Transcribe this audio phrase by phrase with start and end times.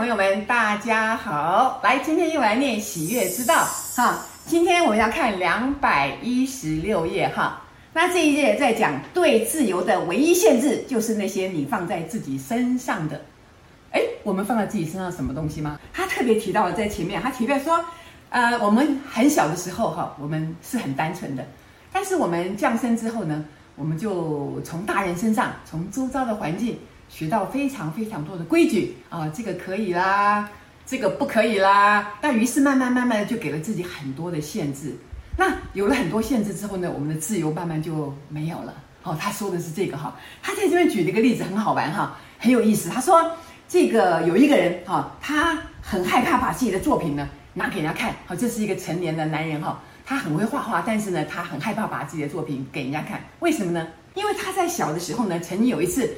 [0.00, 1.78] 朋友们，大家好！
[1.84, 4.18] 来，今天又来念喜悦之道哈。
[4.46, 7.60] 今天我们要看两百一十六页哈。
[7.92, 13.20] 那这一页在讲对自由的唯一限制，就是那些你放在自己身上的。
[13.92, 15.78] 哎，我们放在自己身上什么东西吗？
[15.92, 17.84] 他特别提到了在前面，他提到说，
[18.30, 21.46] 呃，我们很小的时候哈，我们是很单纯的，
[21.92, 23.44] 但是我们降生之后呢，
[23.76, 26.78] 我们就从大人身上，从周遭的环境。
[27.10, 30.48] 学到非常非常多的规矩啊，这个可以啦，
[30.86, 32.14] 这个不可以啦。
[32.22, 34.96] 那于是慢慢慢慢的就给了自己很多的限制。
[35.36, 38.72] 那有了很多限制之后呢，我们的自由慢慢就没有了。
[39.02, 42.88] 哦，他说的是这个哈，他在这边举了一个例子，很好玩哈，很有意思。
[42.88, 43.32] 他说
[43.68, 48.14] 这个有一个人哈，他很害怕把自己的作品呢拿给人家看。
[48.26, 53.20] 好，这是一个成年的男人哈，他很会画画，但是呢，他很害怕把自己的作品给人家看。
[53.40, 53.86] 为什么呢？
[54.14, 56.08] 因为他在小的时候呢，曾经有一次。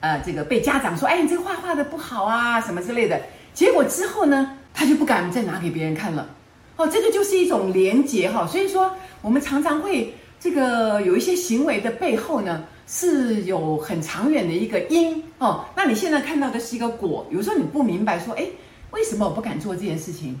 [0.00, 3.20] 呃，这个被家长说，哎，你这个画画的不好啊，什么之类的。
[3.52, 6.28] 结果之后呢，他就不敢再拿给别人看了。
[6.76, 8.46] 哦，这个就是一种连结哈。
[8.46, 8.90] 所以说，
[9.20, 15.64] 我们常常会这个有一些行为的背后呢，是有很长远的一个因哦。
[15.76, 18.46] 那你现在看到的是一个果，有时候你不明白说，哎，
[18.92, 20.40] 为什么我不敢做这件事情？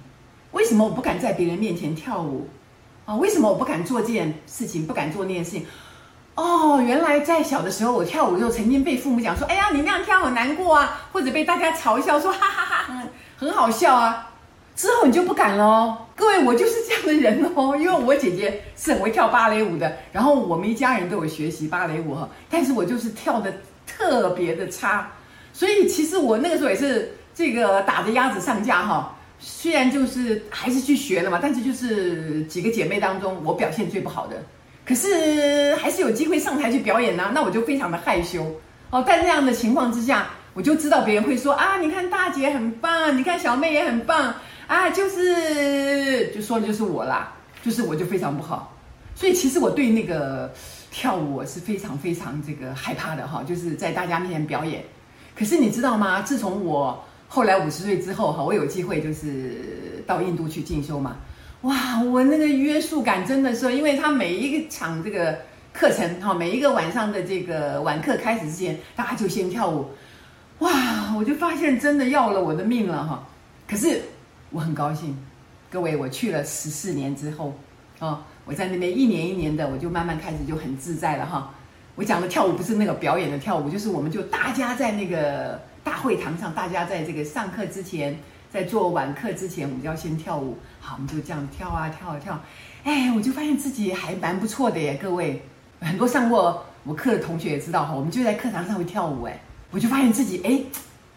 [0.52, 2.48] 为什么我不敢在别人面前跳舞？
[3.04, 4.86] 啊，为什么我不敢做这件事情？
[4.86, 5.66] 不敢做那件事情？
[6.40, 14.26] 哦，原来在小的时候，我跳舞的时候，曾经被父母讲说：“哎呀，你那样跳很难过啊！”或者被大家嘲笑说：“哈哈哈，很很好笑啊！”
[14.74, 15.98] 之后你就不敢了哦。
[16.16, 23.52] 各位，我就是这样的人哦，因为我姐姐是很会跳芭蕾舞的，然后我们一家人都有学习芭蕾舞哈，但是我就是跳的
[23.86, 25.10] 特别的差，
[25.52, 29.14] 所以其实我那个时候也是这个打着鸭子上架哈。
[29.38, 34.42] 虽然就是还是去学了嘛，但是就是几个姐妹当中，我表现最不好的。
[34.90, 38.44] 可是还是有机会上台去表演呢，那我就非常的害羞
[38.90, 39.00] 哦。
[39.04, 44.34] 在那样的情况之下，我就知道别人会说啊，你看大姐很棒，你看小妹也很棒
[44.66, 47.32] 啊，就是就说的就是我啦，
[47.62, 48.76] 就是我就非常不好。
[49.14, 50.52] 所以其实我对那个
[50.90, 54.82] 跳舞我是非常非常这个害怕的哈，就是在大家面前表演。
[55.38, 56.20] 可是你知道吗？
[56.22, 61.14] 自从我后来五十岁之后哈，我有机会就是到印度去进修嘛。
[61.62, 65.38] 哇，我那个约束感真的是，因为他每一个场这个
[65.74, 69.90] 课程哈，每一个晚上的这个晚课开始之前，大家就先跳舞。
[70.60, 73.28] 哇，我就发现真的要了我的命了哈。
[73.68, 74.00] 可是
[74.48, 75.14] 我很高兴，
[75.70, 77.54] 各位，我去了十四年之后，
[77.98, 81.52] 啊，我在那边一年一年的，我就慢慢开始就很自在了哈。
[81.94, 88.18] 我讲的跳舞不是那个表演的跳舞，就是我们就大家在那个大会堂上，大家在这个上课之前。
[88.52, 90.58] 在做晚课之前，我们就要先跳舞。
[90.80, 92.40] 好，我们就这样跳啊跳啊跳。
[92.82, 95.42] 哎，我就发现自己还蛮不错的耶，各位。
[95.80, 99.40] 很多上过我课的同学也知道哈，我们就在课堂上会跳舞哎，
[99.70, 100.60] 我就发现自己哎，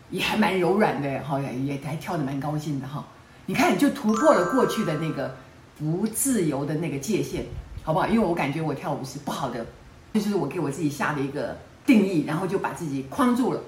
[0.10, 3.04] 也还蛮柔软的，好，也还跳得蛮高兴的哈。
[3.46, 5.36] 你看，就突破了过去的那个
[5.78, 7.44] 不自由的那个界限，
[7.84, 8.08] 好不好？
[8.08, 9.66] 因为我感觉我跳舞是不好的，
[10.14, 13.60] 这就是我给我自己下的一个定义，然后就把自己框住了。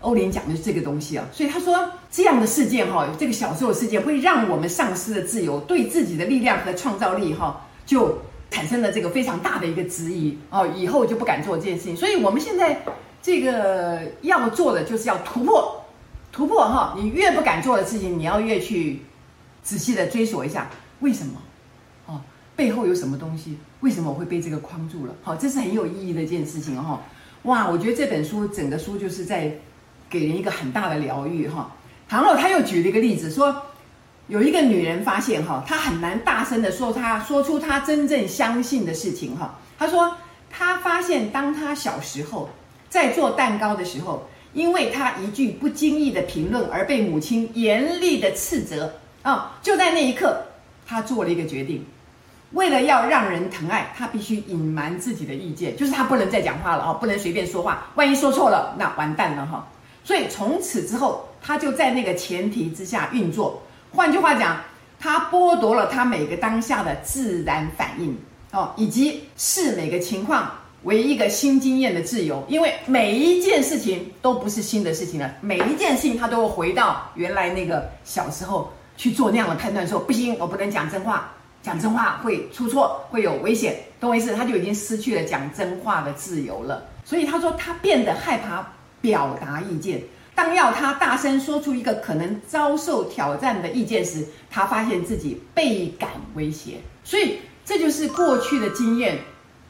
[0.00, 8.18] 欧林讲的是这个东西啊，所以他说这样的事件哈，这个小时候的事件会让我们丧失了自由，对自己的力量和创造力哈，就
[8.50, 11.94] 产生了这个非常大的一个质疑哦，以后就不敢做这件事情。
[11.94, 12.80] 所以我们现在
[13.20, 15.84] 这个要做的就是要突破，
[16.32, 19.02] 突破哈，你越不敢做的事情，你要越去
[19.62, 21.34] 仔细的追索一下为什么，
[22.06, 22.22] 哦，
[22.56, 23.58] 背后有什么东西？
[23.80, 25.14] 为什么我会被这个框住了？
[25.22, 27.02] 好，这是很有意义的一件事情哈。
[27.42, 29.58] 哇，我觉得这本书整个书就是在。
[30.10, 31.70] 给人一个很大的疗愈哈。
[32.08, 33.54] 然后他又举了一个例子，说
[34.26, 39.58] 有一个女人发现哈，她很难大声的说她说出她真正相信的事情哈。
[39.78, 40.16] 她说
[40.50, 42.50] 她发现，当她小时候
[42.88, 48.92] 在做蛋糕的时候，因为她一句不经意的评论而被母亲严厉的斥责
[49.22, 50.42] 啊，就在那一刻，
[50.86, 51.84] 她做了一个决定，
[52.52, 59.66] 为了要让人疼爱，她必须隐瞒自己的意见，就是她不能再讲话了啊，不能随便说话，万一说错了，那完蛋了哈。
[60.02, 63.62] 所以从此之后，他就在那个前提之下运作。
[63.92, 64.60] 换句话讲，
[64.98, 68.16] 他剥夺了他每个当下的自然反应
[68.52, 70.50] 哦，以及视每个情况
[70.84, 72.44] 为一个新经验的自由。
[72.48, 81.32] 因为每一件事情都不是新的事情了，每一件事情他都会回到原来那个小时候去做那样的判断说，不行，我不能讲真话，
[81.62, 83.76] 讲真话会出错，会有危险。
[83.98, 84.34] 懂我意思？
[84.34, 86.84] 他就已经失去了讲真话的自由了。
[87.04, 88.66] 所以他说他变得害怕。
[89.00, 90.02] 表达意见，
[90.34, 96.78] 当要他大声说出一个可能遭受挑战的意见时，他发现自己倍感威胁。
[97.04, 99.18] 所以这就是过去的经验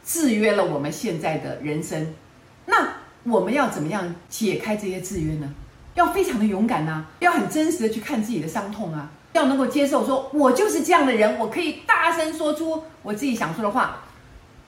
[0.04, 2.14] 制约了我们现在的人生。
[2.66, 2.88] 那
[3.24, 5.52] 我们要怎么样解开这些制约呢？
[5.94, 14.04] 要非常的勇敢、啊，要很真实的去看自己的伤痛啊，要能够接受说，我就是这样的人，我可以大声说出我自己想说的话。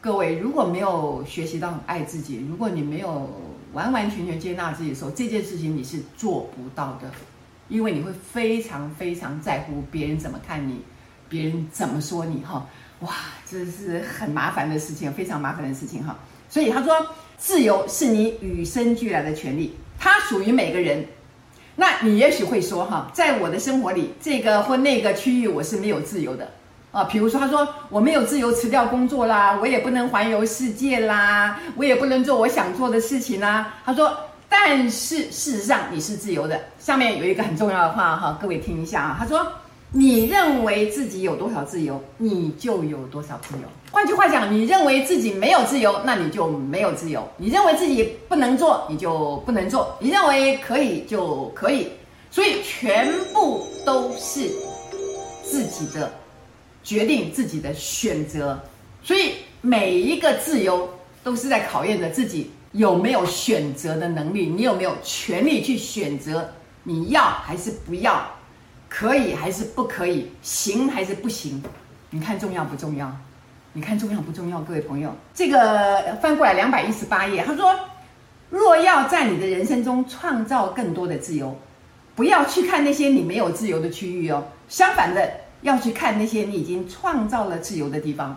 [0.01, 3.31] 各位，如果没有学习到爱自己，如果你没有
[3.73, 7.11] 完完全全接纳自己的时候，这件事情你是做不到的，
[7.69, 10.83] 因为你会非常非常在乎别人怎么看你，
[11.29, 12.67] 别人怎么说你哈，
[13.01, 13.15] 哇，
[13.51, 16.19] 这是很麻烦的事情，非常麻烦的事情哈。
[16.49, 16.95] 所以他说，
[17.39, 21.05] 自由是你与生俱来的权利，它属于每个人。
[21.75, 26.51] 那你也许会说哈，在我的生活里，这个或那个区域我是没有自由的。
[26.93, 33.75] 啊，比如说，他说我没有自由辞掉工作啦，我也不能环游世界啦，我也不能做我想做的事情啦。
[33.83, 34.15] 他说，
[34.47, 36.61] 但是事实上你是自由的。
[36.79, 39.17] 下面有一个很重要的话哈，各位听一下啊。
[39.19, 39.47] 他说，
[39.91, 43.63] 你认为自己有多少自由，你就有多少自由。
[43.91, 51.89] 换句话讲，你认为自己没有自由，那你就没有自由；你认为自己不能做，你就不能做；你认为可以就可以。
[52.31, 54.51] 所以全部都是
[55.43, 56.13] 自己的。
[56.83, 58.61] 决定自己的选择，
[59.03, 60.89] 所以每一个自由
[61.23, 66.53] 都是在考验着自己有没有选择的能力，你有没有权利去选择
[66.83, 68.29] 你要还是不要，
[68.89, 71.63] 可以还是不可以，行还是不行？
[72.11, 73.17] 你看重要不重要？
[73.73, 74.61] 你看重要不重要？
[74.61, 77.75] 各位朋友，这个翻过来两百一十八页，他说：
[78.51, 81.57] 若要在你的人生中创造更多的自由，
[82.17, 85.31] 不要去看那些你没有自由的区域哦，相反的。
[85.63, 88.37] 要去看那些你已经创造了自由的地方，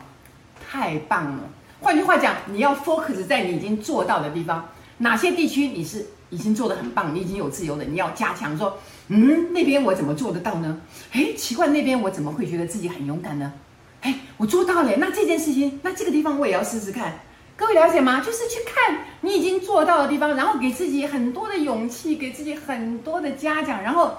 [0.67, 1.43] 太棒了。
[1.81, 4.69] 换句话讲，你要 focus 在你已经做到的地方，
[4.99, 8.77] 哪些地区你是已经做得很棒，你已经有自由了，你要加强说，
[9.09, 10.79] 嗯，那边我怎么做得到呢？
[11.11, 13.53] 哎，奇怪，那边我怎么会觉得自己很勇敢呢？
[14.01, 17.19] 哎，我做到了，那这件事情，那这个地方我也要试试看。
[17.55, 18.19] 各位了解吗？
[18.19, 24.11] 就是去看你已经做到的地方，然后给自己很多的勇气，给自己很多的嘉奖，然后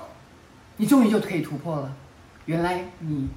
[0.77, 1.93] 你终于就可以突破了。
[2.47, 3.29] 原来你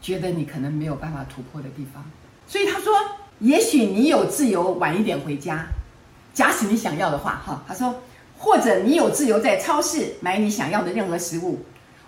[0.00, 2.04] 觉得你可能没有办法突破的地方，
[2.46, 2.92] 所以他说，
[3.40, 5.66] 也许你有自由晚一点回家，
[6.32, 7.94] 假使你想要的话，哈，他说，
[8.38, 11.58] 或者你有自由在超市买你想要的任何食物。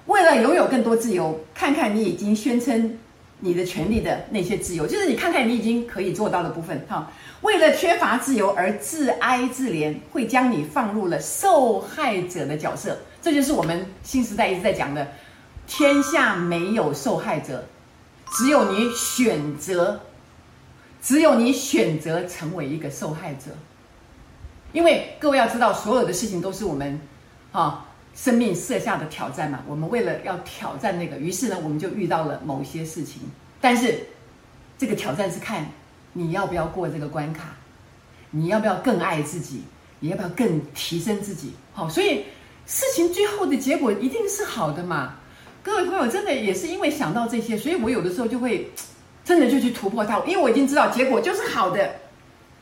[0.07, 2.97] 为了拥有更多自由，看看你已经宣称
[3.41, 7.11] 你的权利的那些自由，就是你看看你已经可以做到的部分，哈。
[7.43, 12.97] 为了缺乏自由而自哀自怜，会将你放入了受害者的角色。
[13.21, 15.07] 这就是我们新时代一直在讲的。
[15.69, 17.65] 天下没有受害者，
[18.33, 20.01] 只有你选择，
[21.01, 23.53] 只有你选择成为一个受害者。
[24.73, 26.99] 因为各位要知道，所有的事情都是我们
[27.53, 29.61] 啊生命设下的挑战嘛。
[29.69, 33.23] 我们为了要挑战那个，于是呢，我们就遇到了某些事情。
[33.61, 34.07] 但是
[34.79, 35.71] 这个挑战是看
[36.15, 37.51] 你要不要过这个关卡，
[38.31, 39.65] 你要不要更爱自己，
[40.01, 41.53] 你要不要更提升自己。
[41.75, 42.25] 好，所以
[42.67, 45.17] 事情最后的结果一定是好的嘛。
[45.69, 48.67] 各位朋友，真的也是因为想到这些，所以我有的时候就会
[49.23, 51.95] 真的就去突破它，因为我已经知道结果就是好的。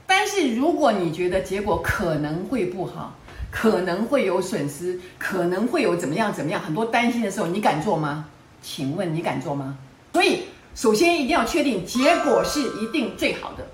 [0.09, 3.15] 但是如果你觉得结果可能会不好，
[3.49, 8.25] 可能会有损失，可能会有怎么样怎么样，很多担心的时候，你敢做吗？
[8.61, 9.79] 请问你敢做吗？
[10.13, 10.43] 所以
[10.75, 13.65] 首先一定要确定结果是一定最好的，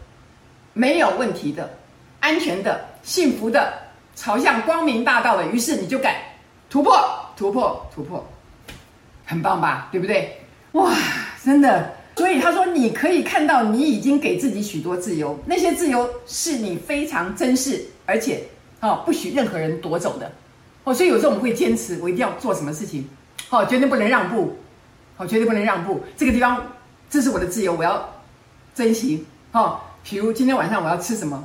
[0.75, 1.70] 没有问题的，
[2.20, 3.73] 安全的，幸福的，
[4.14, 6.17] 朝向光明大道的，于是你就敢
[6.69, 6.94] 突破，
[7.34, 8.22] 突破，突破。
[9.32, 10.36] 很棒吧，对不对？
[10.72, 10.94] 哇，
[11.43, 11.91] 真的。
[12.15, 18.44] 所以他说，你可以看到，你已经给自己许多自由，那些自由是你非常珍视，而且
[18.81, 20.31] 哦，不许任何人夺走的。
[20.84, 23.08] 哦，所以有时候我们会坚持，我一定要做什么事情，
[23.48, 24.55] 哦，绝对不能让步，
[25.17, 26.05] 哦，绝对不能让步。
[26.15, 26.62] 这个地方，
[27.08, 28.06] 这是我的自由，我要
[28.74, 29.24] 珍惜。
[29.53, 31.43] 哦，比如今天晚上我要吃什么，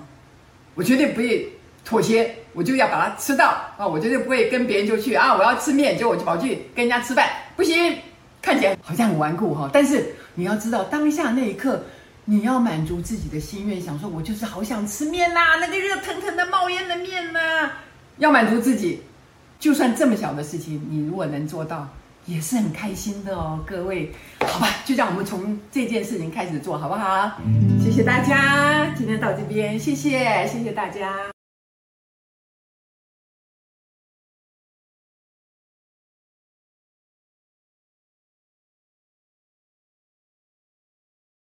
[0.75, 1.50] 我绝对不会
[1.86, 2.36] 妥协。
[2.58, 3.86] 我就要把它吃到啊！
[3.86, 5.36] 我绝对不会跟别人就去啊！
[5.38, 7.96] 我要吃面，结果我就跑去跟人家吃饭，不行！
[8.42, 11.84] 看起来 好像很顽固哈，但是你要知道，当下那一刻，
[12.26, 17.70] 你要满足自己的心愿，想说我就是好想吃面呐，那个热腾腾的冒烟的面呐，
[18.18, 19.04] 要满足自己，
[19.60, 21.88] 就算这么小的事情，你如果能做到，
[22.26, 24.12] 也是很开心的哦，各位，
[24.48, 27.40] 好吧，就让我们从这件事情开始做好不好？
[27.84, 31.37] 谢谢大家，今天到这边，谢谢，谢谢大家。